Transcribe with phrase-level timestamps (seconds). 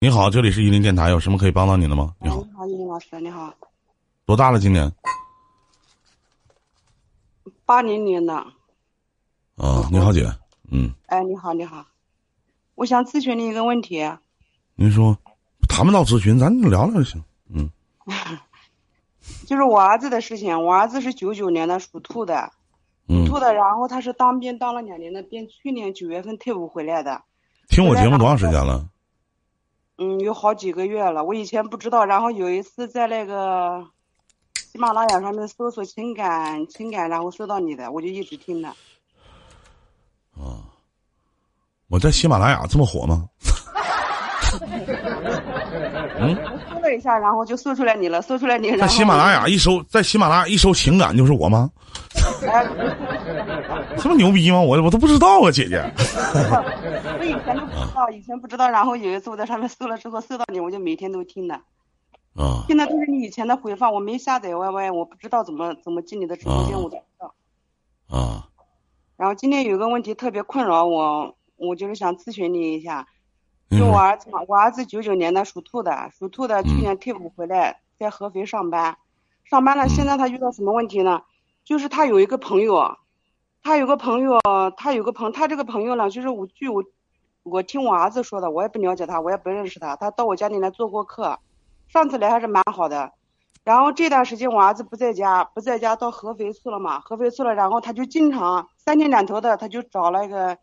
[0.00, 2.14] 你好，这里是伊林电台，有什么可以帮到您的吗？
[2.20, 3.52] 你好，你好，伊林老师，你好，
[4.24, 4.60] 多大了？
[4.60, 4.92] 今年？
[7.66, 8.32] 八零年的。
[9.56, 10.24] 啊，你好，姐。
[10.70, 10.94] 嗯。
[11.06, 11.84] 哎，你好，你好，
[12.76, 14.08] 我想咨询你一个问题。
[14.76, 15.18] 您说，
[15.68, 17.20] 谈不到咨询，咱聊聊就行。
[17.52, 17.68] 嗯。
[19.48, 22.52] 就是我儿子的事情，我儿子是九九年的，属兔的，
[23.08, 27.20] 属兔的，然后他是当兵当了两年的兵，去年九月份退伍回来的。
[27.68, 28.88] 听我节目多长时间了？
[29.98, 31.24] 嗯，有好几个月了。
[31.24, 33.84] 我以前不知道，然后有一次在那个
[34.54, 38.68] 喜马拉雅上面搜索情感情感，然后搜到你的，我就一直听的。
[40.36, 40.62] 啊，
[41.88, 43.28] 我在喜马拉雅这么火吗？
[46.20, 46.34] 嗯，
[46.68, 48.76] 搜了一下，然后就搜出来你了，搜出来你。
[48.76, 51.70] 在喜马拉雅一搜，在喜马拉雅一搜情感就是我吗？
[53.98, 54.60] 这么牛逼吗？
[54.60, 55.78] 我我都不知道啊，姐姐。
[57.18, 61.54] 我以前都不知道，以前不知道，然后有一次我在上面搜了之后，搜到你，我就每天都听的。
[62.34, 62.64] 啊。
[62.66, 67.34] 听的都是你以前的回放，我没下载 YY，我不知道怎么怎么进你的直播间，我都不知道。
[68.08, 68.48] 啊。
[69.16, 73.06] 然后今天有个问题特别困扰我，我就是想咨询你一下。
[73.70, 78.96] 就我儿子嘛，我儿子九九年的，属兔的，属兔的，去年退伍回来，在合肥上班，
[79.44, 79.88] 上班了。
[79.88, 81.22] 现在他遇到什么问题呢？
[81.64, 82.96] 就是他有一个朋友，
[83.62, 84.40] 他有个朋友，
[84.76, 86.82] 他有个朋，他这个朋友呢，就是我据我，
[87.42, 89.96] 我听我儿子说的，我也不了解他，我也不认识他。
[89.96, 91.38] 他到我家里来做过客，
[91.88, 93.12] 上次来还是蛮好的。
[93.64, 100.56] 然后这段时间我儿子不在家，不在家到合肥去了嘛，合肥去了，然后他就经常三天两头的，他就找了一个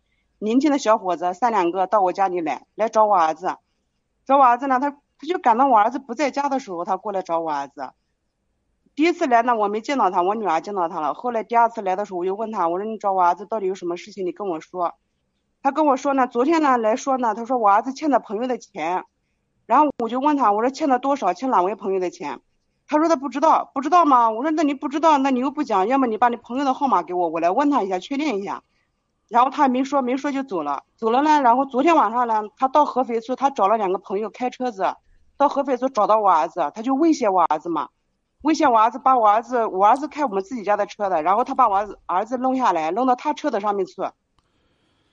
[0.45, 3.57] 年轻的小伙子，三两个到我家里来，来找我儿子，
[4.25, 7.89] 找我儿子呢，他他就赶到我儿子不在家的时候，他过来找我儿子。
[8.95, 11.13] 第一次来呢，我没见到他，我女儿见到他了。
[11.13, 14.25] 后来第二次来的时候，我就问他，我说你找我儿子到底有什么事情？
[14.25, 14.93] 你跟我说。
[15.61, 19.03] 他跟我说呢，昨天呢来说呢，他说我儿子欠他朋友的钱，
[19.66, 21.33] 然后我就问他，我说欠了多少？
[21.33, 22.39] 欠哪位朋友的钱？
[22.88, 24.29] 他说他不知道，不知道吗？
[24.29, 28.63] 我说那你不知道，那你又不讲，要么你把你朋友的号码给我，我来问他一下，确定一下。
[29.28, 31.41] 然后他也没说，没说就走了，走了呢。
[31.41, 34.96] 然后昨天晚上呢，他到合肥去，他找了两个朋友开车子
[35.38, 37.90] 到合肥去找到我儿子，他就威胁我儿子嘛。
[38.44, 43.96] 威胁我儿子，把我儿子，我儿子开我们自己家的车的，然后他把我儿子儿子弄下来，弄到他车的上面去。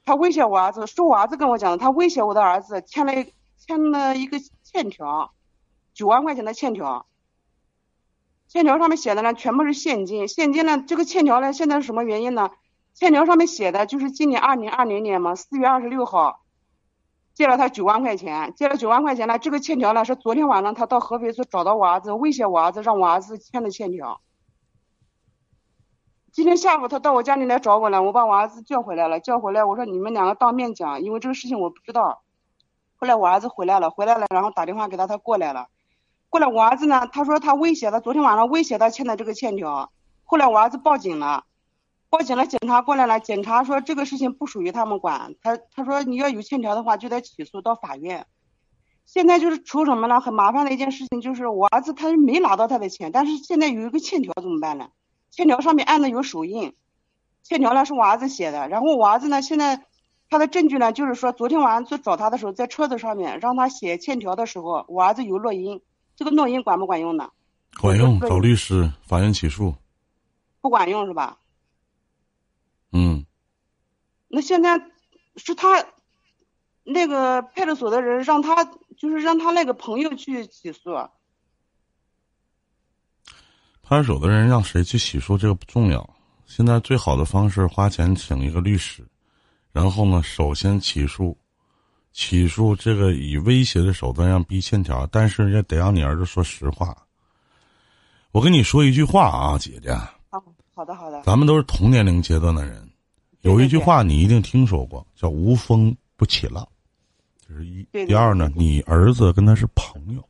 [0.05, 3.13] 他威胁我儿子，是我儿子跟我讲的，他威胁我的儿子欠了
[3.57, 5.33] 欠了一个欠条，
[5.95, 7.07] 九万块钱的欠条。
[8.49, 12.51] 欠条上面写的呢，全部是现金，现金呢，这个欠条呢，现在是什么原因呢？
[12.95, 16.41] 欠条上面写的就是今年二零二零年嘛，四月二十六号。
[17.35, 19.39] 借了他九万块钱，借了九万块钱呢。
[19.39, 24.21] 这个欠条呢是昨天晚上他到合肥去找到我儿子，威胁我儿子，让我儿子签的欠条。
[26.31, 32.23] 今天下午他到我家里来找我了，我把我儿子叫回来了，叫回来我说你们两个当面讲，因为这个事情我不知道。
[32.97, 35.69] 后来我儿子回来了，回来了，然后打电话给他，他过来了。
[36.29, 39.91] 过来我儿子呢，他说他威胁他，昨天晚上威胁他欠的这个欠条。
[40.25, 41.45] 后来我儿子报警了。
[42.13, 43.19] 报警了，警察过来了。
[43.21, 45.35] 警察说这个事情不属于他们管。
[45.41, 48.27] 他他说你要有欠条的话，就得起诉到法院。
[49.07, 50.21] 现在就是出什么了？
[50.21, 54.91] 很麻烦的一件事情，就是我儿子他没拿到他的钱，但是现在有一个欠条怎么办呢？
[55.31, 56.75] 欠条上面按的有手印，
[57.43, 58.69] 欠条呢是我儿子写的。
[58.69, 59.83] 然后我儿子呢，现在
[60.29, 65.81] 他的证据呢，就是说昨天晚上去找他的时候，在车子上面让他写欠条的时候，我儿子有录音。
[66.15, 67.31] 这个录音管不管用呢？
[67.81, 69.75] 管用，找律师，法院起诉。
[70.61, 71.39] 不管用是吧？
[72.93, 73.25] 嗯，
[74.29, 74.81] 那现在
[75.37, 75.85] 是他
[76.85, 78.65] 那个派出所的人让他，
[78.97, 80.91] 就是让他那个朋友去起诉。
[83.83, 86.09] 派出所的人让谁去起诉这个不重要，
[86.47, 89.07] 现在最好的方式花钱请一个律师，
[89.73, 91.37] 然后呢，首先起诉，
[92.13, 96.97] 起诉这个以威胁的手段让逼欠条，但是也得让你儿子说实话。
[98.33, 99.95] 我跟你说一句话啊，姐姐。
[100.75, 101.23] 好的，好的。
[101.23, 102.89] 咱们都是同年龄阶段的人，
[103.43, 106.67] 有一句话你一定听说过，叫“无风不起浪”，
[107.47, 107.87] 这是一。
[107.93, 110.27] 第二呢，你儿子跟他是朋友，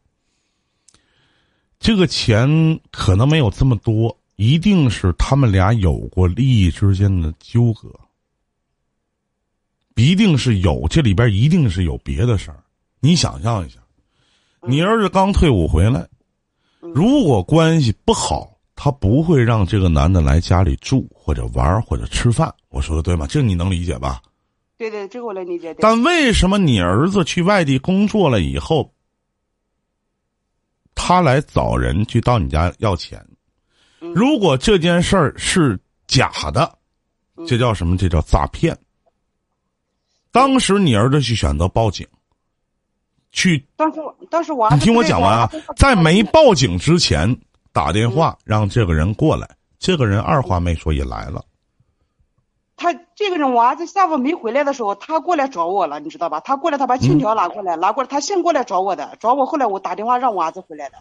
[1.79, 7.89] 这个钱可能没有这么多，一定是他们俩有过利益之间的纠葛，
[9.95, 12.65] 一定是有，这里边一定是有别的事儿。
[12.99, 13.79] 你想象一下，
[14.67, 16.09] 你儿子刚退伍回来，
[16.81, 18.52] 如果关系不好。
[18.85, 23.29] 他不会让这个男的来家里住或者玩或者吃饭，我说的对吗？
[23.29, 24.21] 这你能理解吧？
[24.77, 25.73] 对对，这个我能理解。
[25.75, 28.93] 但为什么你儿子去外地工作了以后，
[30.97, 33.25] 他来找人去到你家要钱？
[34.01, 36.77] 如果这件事儿是假的，
[37.47, 37.97] 这叫什么？
[37.97, 38.77] 这叫诈骗。
[40.33, 42.05] 当时你儿子去选择报警，
[43.31, 43.65] 去。
[43.77, 47.33] 当时当时我你听我讲完啊，在没报警之前
[47.73, 49.49] 打电话让这个人过来，
[49.79, 51.45] 这个人二话没说也来了。
[52.77, 56.41] 他这个人，我儿子下午没回来的时候，他过来找我了，你知道吧？
[56.41, 60.97] 他过来，他把欠条拿过来，拿过来，他先过来找我的，找我，后来我打电话让我儿子回来的。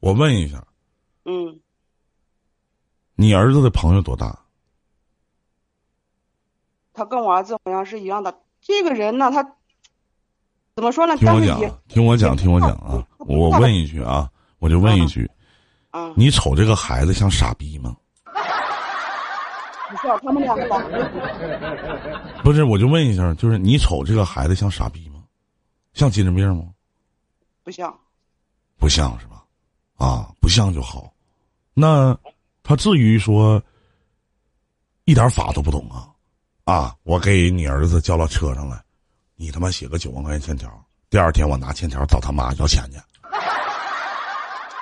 [0.00, 0.64] 我问一下，
[1.26, 1.60] 嗯，
[3.16, 4.38] 你儿子的朋友多大？
[6.94, 8.38] 他跟我儿子好像是一样的。
[8.62, 9.42] 这个人呢，他
[10.74, 11.16] 怎么说呢？
[11.18, 13.06] 听我讲，听我讲，听我讲啊！
[13.18, 15.30] 我问一句啊，我就问一句，
[15.96, 17.96] 啊，你瞅这个孩子像傻逼吗？
[19.88, 20.68] 不是，他们两个
[22.42, 25.22] 不是，我就问一下，就是你瞅这个孩子像傻逼吗？
[25.94, 26.64] 像精神病吗？
[27.64, 27.98] 不像，
[28.76, 29.42] 不像是吧？
[29.96, 31.10] 啊，不像就好。
[31.72, 32.14] 那
[32.62, 33.62] 他至于说
[35.06, 36.10] 一点法都不懂啊？
[36.64, 38.78] 啊，我给你儿子叫到车上来，
[39.34, 40.70] 你他妈写个九万块钱欠条，
[41.08, 42.98] 第二天我拿欠条找他妈要钱去。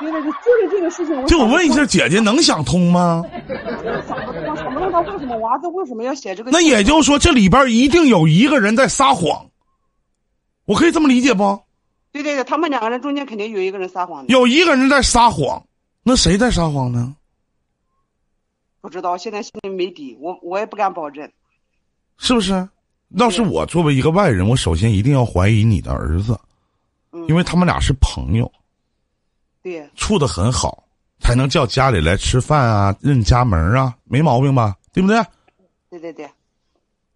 [0.00, 1.26] 对对对，就是这个事情。
[1.26, 3.22] 就我问一下，姐姐能想通吗？
[4.06, 6.50] 想不通，想不通他为什么娃子为什么要写这个？
[6.50, 9.46] 那也就是说，这里边一定有一个人在撒谎。
[10.64, 11.62] 我可以这么理解不？
[12.12, 14.26] 对对对，他们两个人中间肯定有一个人撒谎。
[14.28, 15.64] 有一个人在撒谎，
[16.02, 17.14] 那谁在撒谎呢？
[18.80, 21.30] 不知道，现在心里没底，我我也不敢保证。
[22.18, 22.68] 是不是？
[23.16, 26.38] 要是我作为一个外人，我首先一定要怀疑你的儿子，
[27.28, 28.50] 因为他们俩是朋友。
[29.64, 30.84] 对，处的很好，
[31.20, 34.76] 才能叫家里来吃饭啊，认家门啊，没毛病吧？
[34.92, 35.24] 对不对？
[35.88, 36.28] 对对对。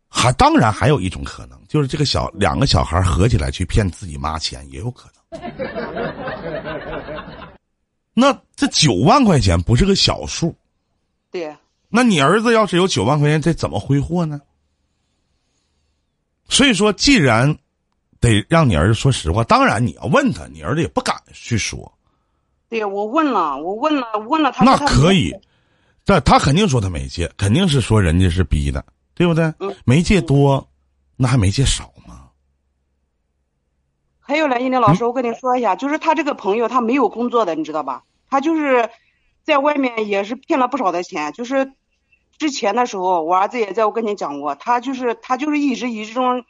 [0.09, 5.19] 还当然还有一种可能，就是这个小两个小孩合起来去骗自己妈钱，也有可能。
[8.15, 10.57] 那这九万块钱不是个小数。
[11.31, 11.55] 对。
[11.91, 14.41] 那你儿子要是有九万块钱，这怎么挥霍呢？
[16.49, 17.59] 所以说，既然
[18.21, 21.93] 得让你儿子说实话，当然你要问他，你儿子也不敢去说。
[22.69, 24.65] 对，我问了，我问了，问了他。
[24.65, 25.35] 那可以，
[26.05, 28.85] 但他肯定说他没借，肯定是说人家是逼的，
[29.15, 29.53] 对不对？
[29.61, 29.75] 嗯。
[29.85, 30.69] 没借多，
[31.17, 32.29] 那还没借少吗？
[34.21, 38.03] 还有呢，英林老师，我跟你说一下，就是他这个朋友，他没有工作的，你知道吧？
[38.29, 38.91] 他就是
[39.45, 41.33] 在外面也是骗了不少的钱。
[41.33, 41.73] 就是
[42.37, 46.45] 之前的时候，我儿子也在我跟前讲过，他就是他就是一直以这种。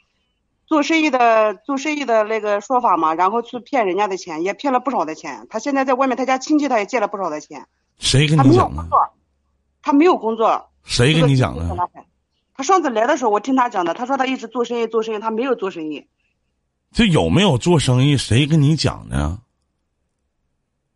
[0.69, 5.47] 做生意的做生意的那个说法嘛，然后去骗人家的钱，也骗了不少的钱。
[5.49, 7.67] 他现在在外面，他家亲戚他也借了不少的钱。
[7.99, 8.87] 谁跟你讲的？
[9.81, 10.69] 他没有工作。
[10.85, 11.67] 谁跟你讲的？
[12.55, 13.95] 他上次来的时候，我听他讲的。
[13.95, 16.07] 他说他一直做生意，做生意，他没有做生意。
[16.93, 18.19] 这有没有做生意？
[18.19, 19.39] 谁跟你讲的？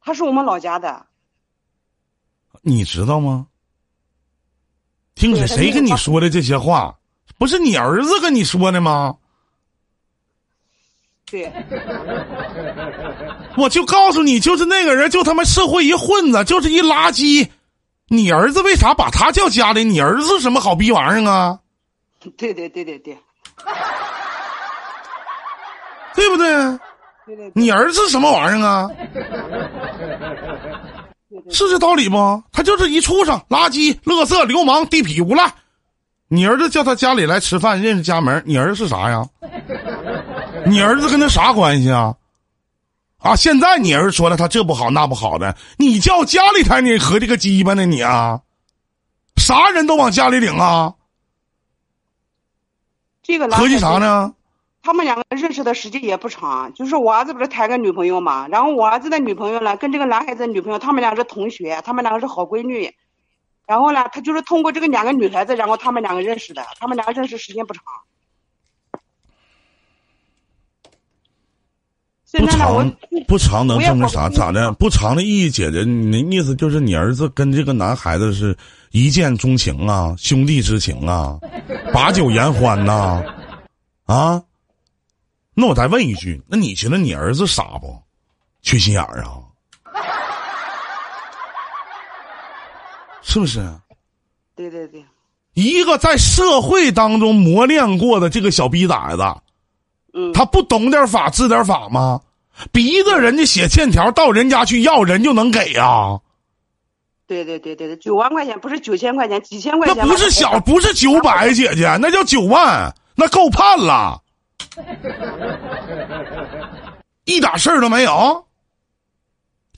[0.03, 1.07] 他是我们老家的。
[2.61, 3.47] 你知道吗？
[5.15, 6.99] 听谁谁跟你说的这些话？
[7.39, 9.17] 不是你儿子跟你说的吗？
[11.33, 11.51] 对，
[13.57, 17.49] 我就告诉你，就是那个人，就他妈社会一混子，就是一垃圾。
[18.09, 19.83] 你儿子为啥把他叫家里？
[19.83, 21.59] 你儿子什么好逼玩意儿啊？
[22.37, 23.17] 对对对对对，
[26.15, 26.47] 对不对？
[27.25, 28.91] 对对，你儿子什么玩意儿啊？
[31.49, 32.43] 是这道理不？
[32.53, 35.51] 他就是一畜生、垃圾、乐色、流氓、地痞、无赖。
[36.29, 39.25] 你儿子叫他家里来吃饭，认识家门，你儿子是啥呀？
[40.67, 42.17] 你儿子跟他啥关系啊？
[43.19, 43.37] 啊！
[43.37, 48.41] 现在你儿子说了，他这不好那不好的，你叫家里台，你合计个鸡巴呢你啊？
[49.37, 50.95] 啥人都往家里领啊？
[53.23, 54.35] 这个合计啥呢？
[54.83, 62.91] 他们两个认识的时间也不长，就是我儿子不是谈个女朋友嘛，然后我儿子的女朋友呢，跟这个男孩子的女朋友，他们俩是同学，他们两个是好闺蜜，
[63.67, 67.85] 然后呢，他就是通过这个两个女孩子，然后他们两个认识的，他们两个认识时间不长。
[72.39, 72.97] 不长
[73.29, 74.29] 不长能证明啥？
[74.31, 74.73] 咋的？
[74.73, 78.57] 不长的意义，姐姐，你的意思就是你儿子跟这个男孩子是
[78.91, 81.39] 一见钟情啊，兄弟之情啊，
[81.93, 83.23] 把酒言欢呐，
[84.07, 84.43] 啊？
[85.55, 87.95] 那我再问一句，那你觉得你儿子傻不？
[88.63, 89.37] 缺心眼儿啊？
[93.21, 93.61] 是不是？
[94.57, 95.05] 对对对，
[95.53, 99.23] 一个在社会当中磨练过的这个小逼崽子。
[100.35, 102.21] 他不懂点法治点法吗？
[102.71, 106.21] 逼着人家写欠条到人家去要人就能给呀？
[107.27, 109.97] 对对对对对，九万块钱不是九千块钱，几千块钱。
[109.97, 114.23] 那不是小，不是九百，姐姐，那叫九万，那够判了，
[117.25, 118.47] 一点事儿都没有。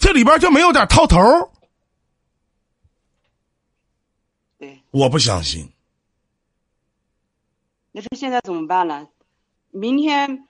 [0.00, 1.22] 这里边就没有点套头？
[4.58, 5.70] 对，我不相信。
[7.92, 9.06] 那这现在怎么办呢？
[9.74, 10.46] 明天，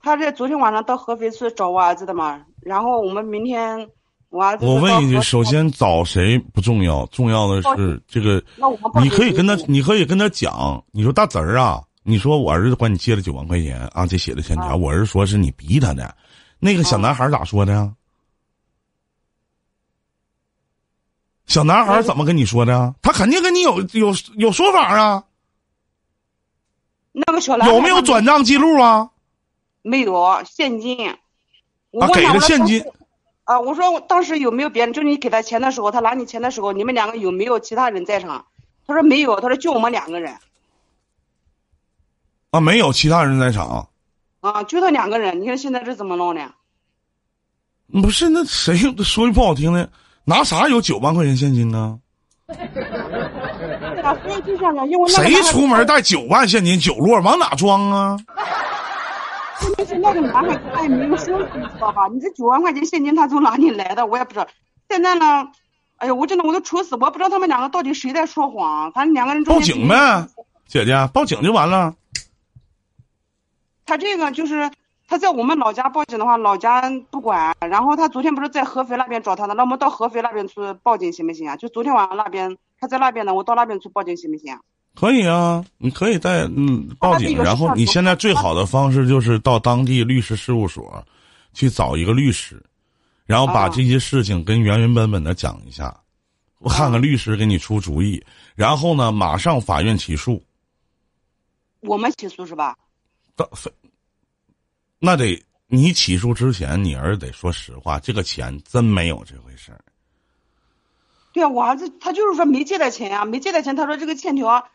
[0.00, 3.86] 他这昨天晚上到合肥去找我儿子的嘛，然后我们明天
[4.30, 4.64] 我儿子。
[4.64, 8.42] 我问一句，首先找谁不重要，重要的是这个。
[9.02, 16.16] 你可以跟他，你可以跟他讲，你说大侄儿啊，你说我儿子管你借了九万块钱啊，这写的欠条，我儿子说是你逼他的，
[16.58, 17.92] 那个小男孩咋说的呀？
[21.44, 22.94] 小男孩怎么跟你说的？
[23.02, 25.22] 他肯定跟你有有有说法啊。
[27.26, 29.10] 那个小男有没有转账记录啊？
[29.82, 31.08] 没有现金。
[31.08, 32.84] 啊，给了现金。
[33.44, 34.92] 啊，我说当时有没有别人？
[34.92, 38.44] 就是你给他钱的时候，他拿你钱的时候，你们两个有没有其他人在场？
[38.86, 40.36] 他说没有，他说就我们两个人。
[42.50, 43.88] 啊，没有其他人在场。
[44.40, 45.40] 啊，就他两个人。
[45.40, 46.52] 你看现在这怎么弄呢？
[48.02, 49.90] 不是，那谁说句不好听的？
[50.24, 51.72] 拿啥有九万块钱现金
[54.14, 54.86] 呢？
[55.08, 56.78] 谁出门带九万现金？
[56.78, 58.16] 九摞往哪装啊？
[59.60, 62.06] 关键是那个男孩子他也没有说，你知道吧？
[62.12, 64.06] 你这九万块钱现金他从哪里来的？
[64.06, 64.46] 我也不知道。
[64.88, 65.48] 现在呢，
[65.96, 68.90] 哎呀，我真的我都愁死，我不知道他们两个到底谁在说谎。
[68.92, 70.26] 反正两个人报警呗，
[70.66, 71.94] 姐姐，报警就完了。
[73.84, 74.70] 他这个就是。
[75.10, 77.56] 他在我们老家报警的话，老家不管。
[77.60, 81.56] 然后他昨天不是在合肥那边找他的，那我们到合肥那边去报警行不行啊？
[81.56, 84.56] 就昨天晚上那边他在那边呢，我到那边去报警行不行？
[84.94, 87.36] 可以啊，你可以在嗯报警。
[87.38, 91.04] 然后你现在最好的方式就是到当地律师事务所
[91.52, 92.60] 去找一个律师，
[93.24, 95.96] 然后把这些事情跟原原本本的讲一下，
[96.58, 98.20] 我看看律师给你出主意。
[98.56, 100.42] 然后呢，马上法院起诉。
[101.80, 102.76] 我们起诉是吧？
[103.36, 103.70] 到非。
[104.98, 109.80] 那得你起诉之前，你儿子得说实话，这个钱真没有这回事儿。
[111.32, 113.76] 对啊，我儿子他就是说没借他钱呀，没借他钱。
[113.76, 114.68] 他说这个欠条，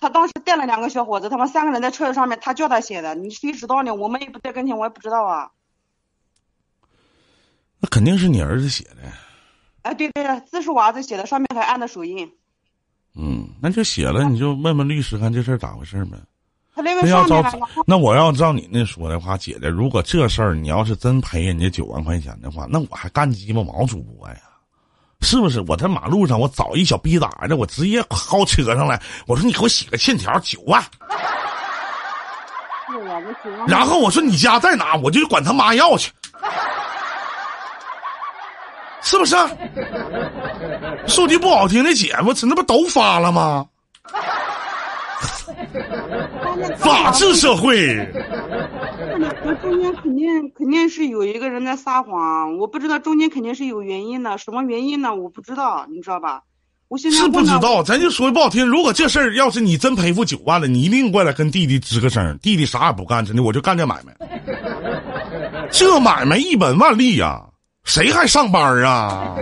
[0.00, 3.14] 他当时带了两个小伙子，他们三个人在车子上面，他叫他写的。
[3.14, 3.94] 你谁知道呢？
[3.94, 5.50] 我们也不在跟前，我也不知道啊。
[7.80, 8.96] 那肯定是你儿子写的。
[9.82, 12.30] 哎，对对，字是我儿子写的，上面还按的手印。
[13.14, 16.18] 嗯，那就写了，你就问问律师，看这事儿咋回事呗。
[16.74, 17.40] 他那要照
[17.86, 24.36] 那我要照你那说的话，姐姐，如果这事儿你要是真赔人家九万块钱的话，那我还干鸡巴毛主播呀？
[25.24, 25.64] 是不是？
[25.66, 30.84] 我在马路上我找一小逼崽子，我直接薅车上来，我说你给我写个欠条九万，
[33.66, 36.12] 然后我说你家在哪，我就管他妈要去，
[39.02, 39.34] 是不是？
[41.06, 43.66] 说句不好听的，姐夫，这那不都发了吗？
[46.76, 47.96] 法治社会。
[49.18, 55.14] 那中间肯定肯定是有一个人在撒谎，我不知道中间肯定是有原因的，什么原因呢？
[55.14, 56.42] 我不知道，你知道吧？
[56.88, 64.14] 我现在是不知道，咱就说句不好听，如果这事儿要是你真赔付九万了，你一定过来跟弟弟吱个声，弟弟啥也不干，真的我就干这买卖。
[65.70, 67.42] 这买卖一本万利呀，
[67.84, 69.36] 谁还上班啊？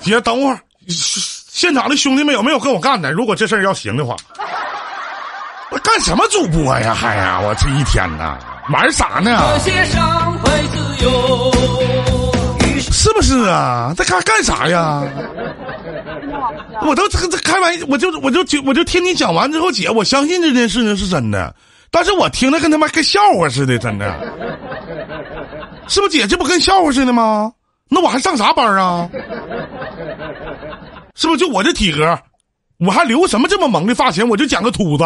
[0.00, 3.12] 姐，等会儿，现场的兄弟们有没有跟我干的？
[3.12, 4.16] 如果这事儿要行的话。
[5.90, 6.94] 干什么主播呀？
[6.94, 7.40] 还呀！
[7.42, 8.38] 我这一天呐，
[8.72, 9.42] 玩啥呢？
[12.78, 13.92] 是不是啊？
[13.96, 15.02] 在干干啥呀？
[16.82, 21.52] 我都这这开玩笑，我就我就就我就听你讲完之后，姐，我相信这件事情是真的，
[21.90, 24.14] 但是我听着跟他妈跟笑话似的，真的，
[25.88, 26.24] 是不是姐？
[26.24, 27.52] 这不跟笑话似的吗？
[27.88, 29.08] 那我还上啥班啊？
[31.16, 32.16] 是不是就我这体格？
[32.78, 34.26] 我还留什么这么萌的发型？
[34.26, 35.04] 我就讲个秃子，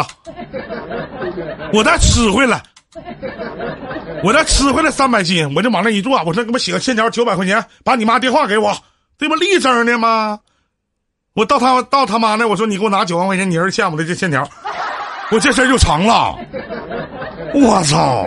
[1.72, 2.62] 我再吃回来，
[4.22, 8.72] 我再吃回来三百斤，我就往那一坐，我说给我写个欠条九百块钱，把你妈电话给我，
[9.18, 10.38] 这不立正的吗？
[11.34, 14.48] 我到他到他妈那，我说你给我拿九万块钱，你儿子欠我的这欠条，
[15.30, 16.36] 我这事儿就成了。
[17.54, 18.26] 我操！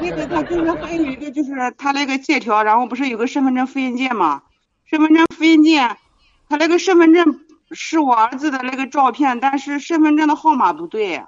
[0.00, 4.42] 那个他就是还有一个就是他那个借条，然后不是有个身份证复印件吗？
[4.84, 5.96] 身份证复印件，
[6.48, 7.40] 他那个身份证。
[7.72, 11.20] 是我儿子的那个照片，但是身份证的号码不对，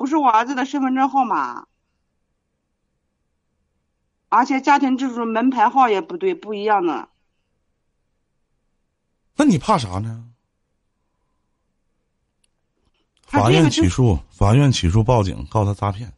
[0.00, 1.66] 不是我儿子的身份证号码，
[4.30, 7.10] 而且家庭支柱门牌号也不对，不一样的。
[9.36, 10.24] 那你怕啥呢？
[13.26, 16.14] 法院起诉，法院起诉，报警告他诈骗。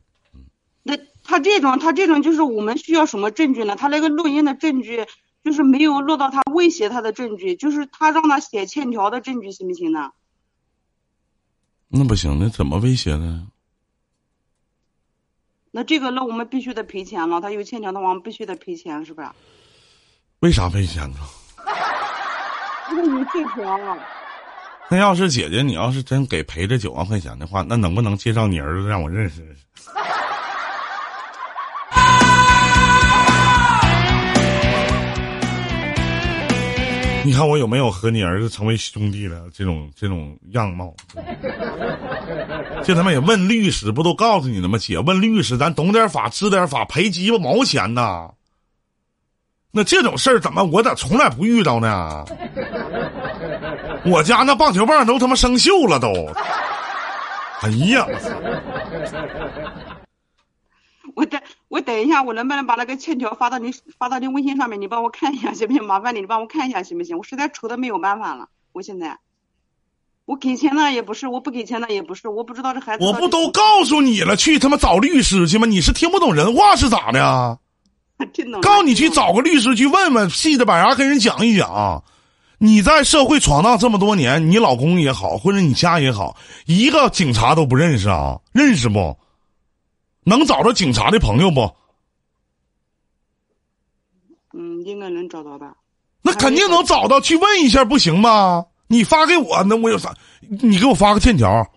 [0.84, 3.74] 那他这种，他这种就是我们需要什么证据呢？
[3.74, 5.08] 他那个录音的证据。
[5.42, 10.12] 就是没有落到他威胁他的证据，就是他让他写欠条的证据，行不行呢？
[11.88, 13.48] 那不行，那怎么威胁呢？
[15.74, 17.40] 那这个，那我们必须得赔钱了。
[17.40, 19.28] 他有欠条的话，我们必须得赔钱，是不是？
[20.40, 21.16] 为啥赔钱呢？
[22.92, 23.98] 因为有借条。
[24.90, 29.62] 那要是姐姐，你要是真给赔这九万块钱的话，那能不能介绍你儿子让我认识认识？
[37.24, 40.94] 你看我有没有和你儿子成为兄弟的这种这种样貌？
[42.82, 44.76] 这他妈也问律师，不都告诉你了吗？
[44.78, 48.28] 姐，问律师，咱懂点法，知点法，赔鸡巴毛钱呐？
[49.70, 52.24] 那这种事儿怎么我咋从来不遇到呢？
[54.04, 56.08] 我家那棒球棒都他妈生锈了都。
[57.60, 58.06] 哎呀！
[61.14, 61.40] 我等
[61.72, 64.78] 我等一下，我能不能把那个欠条发到你发到你微信上面？
[64.78, 65.82] 你帮我看一下行不行？
[65.82, 67.16] 麻烦你，你帮我看一下行不行？
[67.16, 68.50] 我实在愁的没有办法了。
[68.72, 69.18] 我现在，
[70.26, 73.04] 我给钱了也不是，我不给钱了也不是，我不知道这孩子。
[73.06, 75.66] 我不都告诉你了，去他妈找律师去吗？
[75.66, 77.58] 你是听不懂人话是咋的？
[78.34, 78.60] 听懂。
[78.60, 82.04] 告诉你去找个律师去问问，细着把牙跟人讲一讲。
[82.58, 86.36] 你在社会闯荡这么多年，你老公也好，或者你家也好，
[86.66, 88.40] 一个警察都不认识啊？
[88.52, 89.16] 认识不？
[90.24, 91.60] 能找着警察的朋友不？
[94.54, 95.74] 嗯，应该能找到吧。
[96.20, 98.66] 那肯定能找到，去问一下不行吗？
[98.86, 100.14] 你发给我，那我有啥？
[100.40, 101.70] 你给我发个欠条。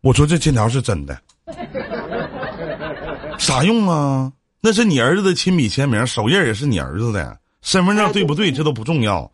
[0.00, 1.18] 我说这欠条是真的，
[3.38, 4.32] 啥用啊？
[4.60, 8.50] 那是你儿子的亲笔签名，手印也是你儿子的，身份证对不对？
[8.52, 9.30] 这都不重要，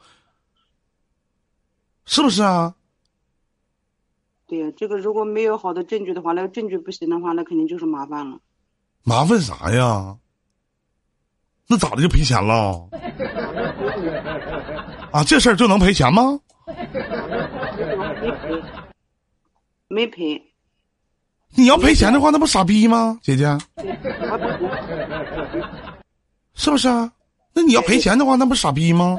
[2.04, 2.74] 是不是啊？
[4.50, 8.36] 对呀，这个如果没有好的证据的话，那个证据不行的话，那肯定就是麻烦了。
[9.04, 10.16] 麻烦啥呀？
[11.68, 12.88] 那咋的就赔钱了？
[15.12, 16.40] 啊，这事儿就能赔钱吗？
[19.86, 20.42] 没赔，没赔。
[21.54, 23.56] 你要赔钱的话，那不傻逼吗，姐姐？
[26.54, 27.12] 是不是啊？
[27.52, 29.16] 那你要赔钱的话，那不傻逼吗？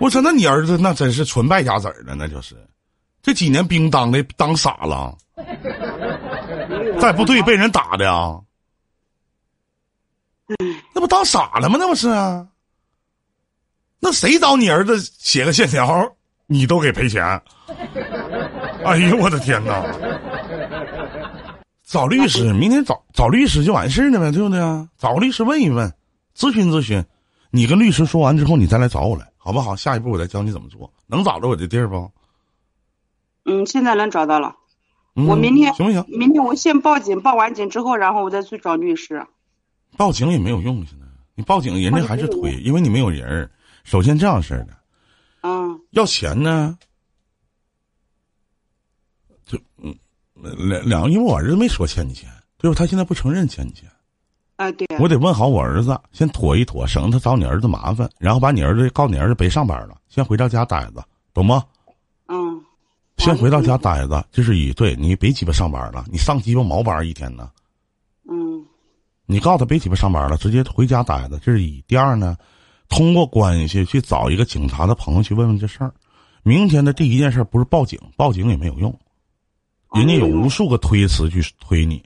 [0.00, 2.54] 我说，那你儿子那真是纯败家子儿了，那就是。
[3.28, 5.14] 这几年兵当的当傻了，
[6.98, 8.40] 在部队被人打的啊，
[10.94, 11.76] 那不当傻了吗？
[11.78, 12.48] 那不是啊？
[14.00, 16.10] 那谁找你儿子写个欠条，
[16.46, 17.22] 你都给赔钱？
[18.86, 19.84] 哎呦我的天哪！
[21.84, 24.88] 找律师，明天找找律师就完事儿了呗，对不对啊？
[24.96, 25.86] 找个律师问一问，
[26.34, 27.04] 咨询咨询。
[27.50, 29.76] 你跟律师说完之后，你再来找我来，好不好？
[29.76, 32.10] 下一步我再教你怎么做，能找着我的地儿不？
[33.48, 34.56] 嗯，现在能找到了。
[35.14, 36.04] 我明天行不行？
[36.08, 39.26] 明天我先报警，报完警之后，然后我再去找律师。
[39.96, 43.50] 报警也没有用，现在你报警，人家还是推，因为你没有人儿。
[43.82, 44.68] 首先这样式的，
[45.40, 46.78] 嗯，要钱呢，
[49.44, 49.92] 就嗯
[50.34, 52.76] 两两个，因为我儿子没说欠你钱，对吧？
[52.78, 53.90] 他现在不承认欠你钱。
[54.56, 54.86] 啊，对。
[55.00, 61.64] 我得问好我儿子，先妥一妥，省得他找你儿子麻烦，然后把你儿子告你儿子别上班了，先回到家待着，懂吗？
[63.18, 63.24] 嗯。
[63.24, 67.50] 先回到家待着，这是一对你别鸡巴上班了，你上鸡巴毛班一天呢？
[68.30, 68.64] 嗯，
[69.26, 71.82] 你告诉他别鸡巴上班了，直接回家待着，这是一。
[71.88, 72.36] 第二呢，
[72.88, 75.92] 通过关系去找一个警察的朋友去问问这事儿。
[76.42, 78.96] 明天的第一件事不是报警，报警也没有用，
[79.94, 82.02] 人家有无数个推辞去推你，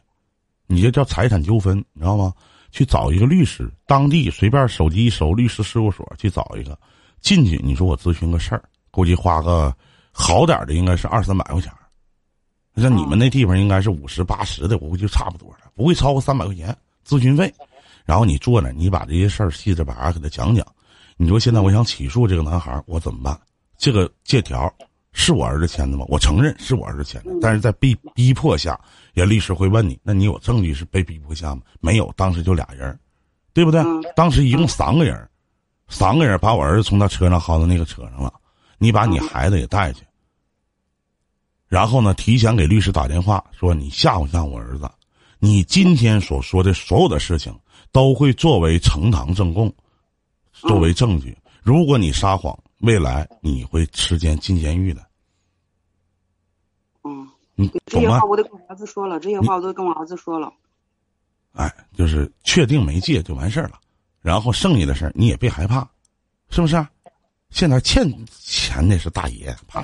[0.66, 2.32] 你这叫财产纠纷，你知道吗？
[2.70, 6.78] 去找一个律师，当地随便手机一搜律师事务所去找一个，
[7.20, 9.76] 进去你说我咨询个事儿，估计花个。
[10.12, 11.72] 好点的应该是二三百块钱，
[12.76, 17.52] 像你们那地方应该是五十八十的，我估计就差不多了，不会超过三百块钱咨询费。
[18.04, 20.66] 然后你坐那，你把这些事儿细着把给他讲讲。
[21.16, 23.38] 你说现在我想起诉这个男孩，我怎么办？
[23.76, 24.72] 这个借条
[25.12, 26.04] 是我儿子签的吗？
[26.08, 28.78] 我承认是我儿子签的，但是在被逼迫下，
[29.12, 31.62] 人律师会问你，那你有证据是被逼迫下吗？
[31.80, 32.98] 没有，当时就俩人，
[33.52, 33.82] 对不对？
[34.16, 35.28] 当时一共三个人，
[35.88, 38.32] 三个人把我儿子从他车上薅到那个车上了。
[38.82, 40.04] 你把你孩子也带去，
[41.68, 44.90] 然后呢，提前给律师打电话说你吓唬吓唬我儿子，
[45.38, 47.56] 你今天所说的所有的事情
[47.92, 49.72] 都会作为呈堂证供，
[50.50, 51.38] 作为证据。
[51.62, 55.06] 如果你撒谎，未来你会吃监进监狱的。
[57.04, 60.52] 嗯，这些话我都跟我儿子说了，这些话我都跟我儿子说了。
[61.52, 63.78] 哎，就是确定没借就完事儿了，
[64.20, 65.88] 然后剩下的事儿你也别害怕，
[66.50, 66.84] 是不是？
[67.52, 68.10] 现在欠
[68.40, 69.82] 钱的是大爷，他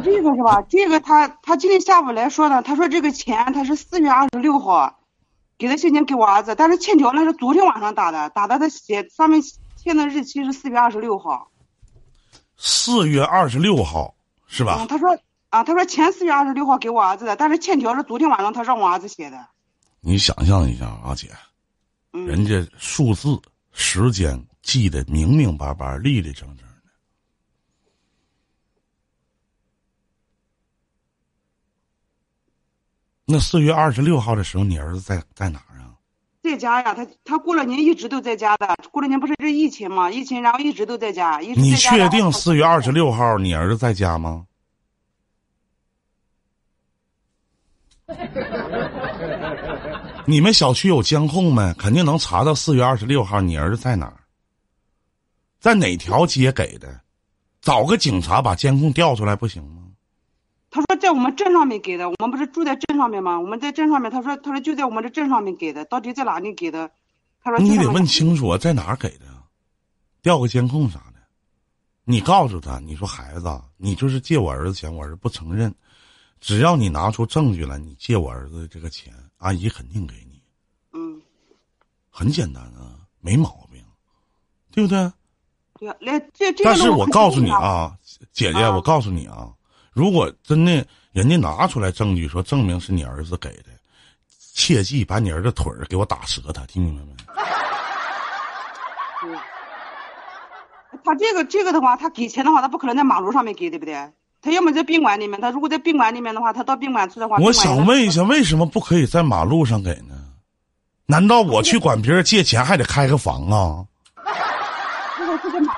[0.00, 0.62] 这个是吧？
[0.68, 5.00] 这个他他今天下午来说呢，他说这个钱他是四月二十六号
[5.58, 9.42] 给的现金给我儿子，但是欠条那是昨天晚上打的，打的他写上面
[9.76, 11.50] 签的日期是四月二十六号。
[12.56, 14.14] 四月二十六号
[14.46, 14.76] 是吧？
[14.78, 15.18] 嗯，他说
[15.50, 19.46] 啊，他说前四月二十六号给我儿子的，但是欠条是昨天晚上他让我儿子写的。
[20.00, 21.28] 你想象一下啊，姐，
[22.12, 23.38] 人家数字
[23.72, 24.40] 时间。
[24.62, 26.64] 记得明明白白、立立正正的。
[33.24, 35.94] 那四月二十六号的时候，你儿子在在哪儿啊？
[36.42, 38.76] 在在家呀，他他过了年一直都在家的。
[38.90, 40.10] 过了年不是这疫情嘛？
[40.10, 41.40] 疫情然后一直都在家。
[41.40, 44.46] 一直你确定四月二十六号你儿子在家吗？
[50.26, 51.72] 你们小区有监控没？
[51.74, 54.16] 肯定能查到四月二十六号你儿子在哪儿，
[55.62, 57.00] 在哪条街给的？
[57.60, 59.84] 找个警察把监控调出来不行吗？
[60.68, 63.38] 他说在我们镇上面给的，我们不是住在镇上面吗？
[63.38, 66.90] 我们在镇上面，他说他说就在我们这镇上面给的，到底在哪里给的？
[67.40, 69.26] 他说你得问清楚啊，在哪儿给的？
[70.20, 71.20] 调个监控啥的，
[72.02, 75.72] 你告诉他，你说孩子，你就是借我儿子钱，我儿子不承认，
[76.40, 80.42] 只要你拿出证据来，你借我儿子这个钱，阿姨肯定给你。
[80.92, 81.22] 嗯，
[82.10, 83.80] 很简单啊，没毛病，
[84.72, 85.12] 对不对？
[85.82, 86.62] 对啊，来这这。
[86.62, 87.92] 但是我告诉你啊，
[88.32, 89.48] 姐姐，我告诉你啊。
[89.92, 93.64] 如果真的人家拿出来证据说证明是你儿子给的，
[94.54, 97.14] 切记把你儿子腿儿给我打折他，听明白没？
[101.04, 103.94] 他这个这个的话，他给钱的话，他不可能在马路上面给，对不对？
[104.40, 110.14] 他要么在宾馆里面，他如果在宾馆里面的话，他到宾馆去的话，我想问一下，为什么不可以在马路上给呢？
[111.06, 113.84] 难道我去管别人借钱还得开个房啊？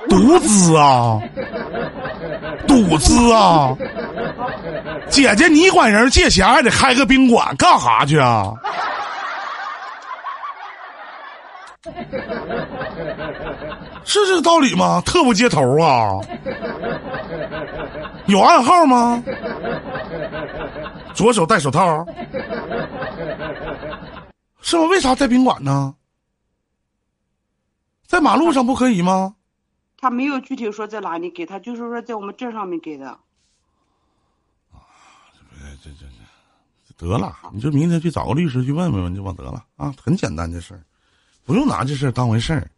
[0.09, 1.19] 独资啊！
[2.67, 3.75] 赌资啊！
[5.09, 8.53] 姐姐，你管人借钱还得开个宾馆干哈去啊？
[14.03, 15.01] 是这道理吗？
[15.05, 16.19] 特不接头啊！
[18.27, 19.23] 有暗号吗？
[21.13, 22.05] 左手戴手套，
[24.61, 24.85] 是吗？
[24.85, 25.93] 为啥在宾馆呢？
[28.07, 29.34] 在马路上不可以吗？
[30.05, 33.09] 他没有具体说在哪里给他，就是说在我们镇上面给的。
[34.71, 34.77] 啊，
[35.83, 36.05] 这这
[36.87, 40.85] 这，得了，你就明天去找个律师去问问就完得了啊，很简单的事儿，
[41.43, 42.69] 不用拿这事儿当回事儿，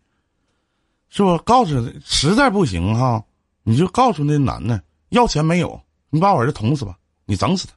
[1.09, 1.37] 是不？
[1.39, 3.21] 告诉他，实在不行哈，
[3.63, 7.73] 你就告诉那男的要钱没有，你把我儿子捅死吧，你整死他，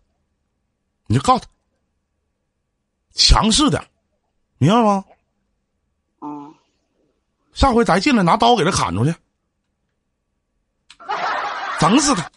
[1.09, 1.49] 你就告他，
[3.15, 3.85] 强势点，
[4.59, 5.05] 明白吗？
[6.21, 6.55] 嗯。
[7.53, 9.13] 下回咱进来拿刀给他砍出去。
[11.81, 12.31] 整死他！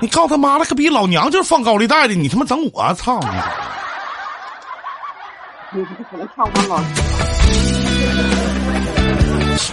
[0.00, 0.90] 你告他妈了个逼！
[0.90, 2.92] 老娘就是放高利贷的，你他妈整我！
[2.92, 3.26] 操你！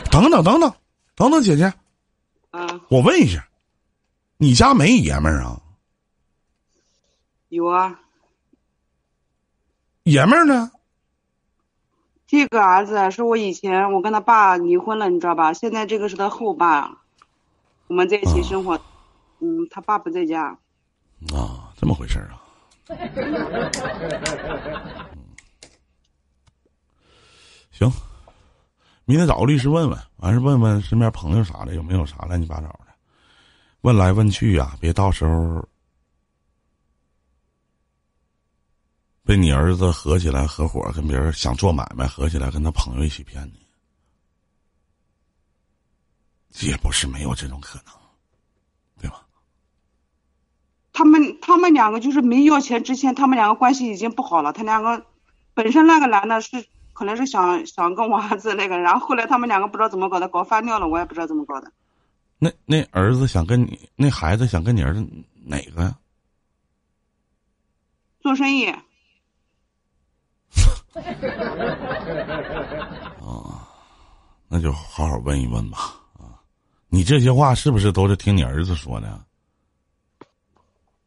[0.09, 0.73] 等等等等
[1.17, 1.65] 等等，姐姐。
[2.51, 2.65] 啊。
[2.87, 3.45] 我问一下，
[4.37, 5.59] 你家没爷们儿啊？
[7.49, 7.99] 有啊。
[10.03, 10.71] 爷们儿呢？
[12.25, 15.51] 这个儿子是我以前我跟他爸离婚了，你知道吧？
[15.51, 16.98] 现在这个是他后爸。
[17.89, 18.79] 我们在一起生活，
[19.39, 20.45] 嗯，他爸不在家。
[21.33, 22.39] 啊，这么回事啊？
[27.71, 27.91] 行，
[29.05, 32.93] 明天找个律师问问，完事问问身边朋友啥的有没有啥乱七八糟的，
[33.81, 35.67] 问来问去呀，别到时候
[39.23, 43.65] 被你儿子合起来合伙跟别人想做买卖，合起来跟他朋友一起骗你。
[46.61, 47.93] 也不是没有这种可能，
[49.01, 49.25] 对吧？
[50.91, 54.51] 他们他们两个就是没要钱之前，他们两个关系已经不好了。
[54.51, 55.05] 他两个
[55.53, 61.71] 本身那个男的是可能是想想跟我儿子那个，然后后来他们两个不知道怎么搞的，搞翻掉了，我也不知道怎么搞的。
[62.37, 65.07] 那那儿子想跟你，那孩子想跟你儿子
[65.45, 65.95] 哪个呀？
[68.21, 68.65] 做生意。
[73.21, 73.67] 啊，
[74.47, 75.98] 那就好好问一问吧。
[76.89, 79.25] 你这些话是不是都是听你儿子说的？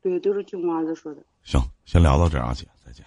[0.00, 1.22] 对，都是听我儿子说的。
[1.44, 3.04] 行，先聊到这儿啊，姐，再见。